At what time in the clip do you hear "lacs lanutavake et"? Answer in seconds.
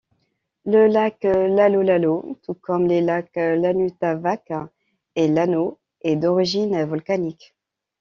3.01-5.27